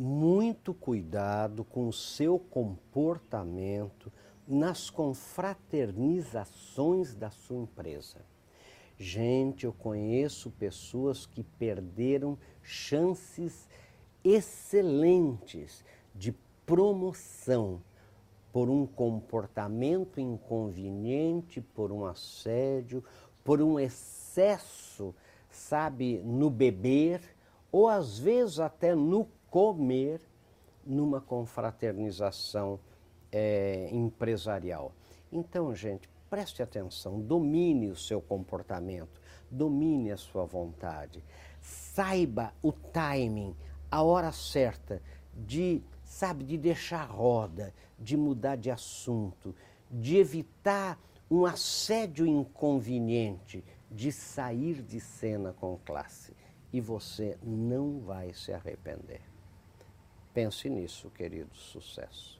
muito 0.00 0.72
cuidado 0.72 1.62
com 1.62 1.86
o 1.86 1.92
seu 1.92 2.38
comportamento 2.38 4.10
nas 4.48 4.88
confraternizações 4.88 7.14
da 7.14 7.30
sua 7.30 7.58
empresa. 7.58 8.24
Gente, 8.96 9.66
eu 9.66 9.74
conheço 9.74 10.50
pessoas 10.52 11.26
que 11.26 11.44
perderam 11.44 12.38
chances 12.62 13.68
excelentes 14.24 15.84
de 16.14 16.32
promoção 16.64 17.82
por 18.50 18.70
um 18.70 18.86
comportamento 18.86 20.18
inconveniente, 20.18 21.60
por 21.60 21.92
um 21.92 22.06
assédio, 22.06 23.04
por 23.44 23.60
um 23.60 23.78
excesso, 23.78 25.14
sabe, 25.50 26.22
no 26.24 26.48
beber 26.48 27.20
ou 27.70 27.86
às 27.86 28.18
vezes 28.18 28.58
até 28.58 28.94
no 28.94 29.28
comer 29.50 30.20
numa 30.86 31.20
confraternização 31.20 32.78
é, 33.30 33.88
empresarial. 33.92 34.92
Então, 35.30 35.74
gente, 35.74 36.08
preste 36.28 36.62
atenção, 36.62 37.20
domine 37.20 37.88
o 37.88 37.96
seu 37.96 38.20
comportamento, 38.20 39.20
domine 39.50 40.12
a 40.12 40.16
sua 40.16 40.44
vontade, 40.44 41.22
saiba 41.60 42.52
o 42.62 42.72
timing, 42.72 43.54
a 43.90 44.02
hora 44.02 44.32
certa 44.32 45.02
de, 45.34 45.82
sabe, 46.04 46.44
de 46.44 46.56
deixar 46.56 47.04
roda, 47.04 47.74
de 47.98 48.16
mudar 48.16 48.56
de 48.56 48.70
assunto, 48.70 49.54
de 49.90 50.16
evitar 50.16 50.98
um 51.30 51.44
assédio 51.44 52.26
inconveniente, 52.26 53.64
de 53.90 54.12
sair 54.12 54.82
de 54.82 55.00
cena 55.00 55.52
com 55.52 55.78
classe. 55.84 56.32
E 56.72 56.80
você 56.80 57.36
não 57.42 57.98
vai 57.98 58.32
se 58.32 58.52
arrepender. 58.52 59.20
Pense 60.32 60.68
nisso, 60.68 61.10
querido 61.10 61.54
sucesso. 61.54 62.39